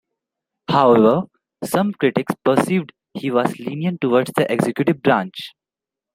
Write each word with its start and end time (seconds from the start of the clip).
However, 0.67 1.25
some 1.63 1.93
critics 1.93 2.33
perceived 2.43 2.91
he 3.13 3.29
was 3.29 3.59
lenient 3.59 4.01
towards 4.01 4.31
the 4.35 4.51
executive 4.51 5.03
branch. 5.03 5.53